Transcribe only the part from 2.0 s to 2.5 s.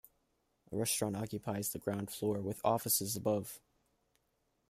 floor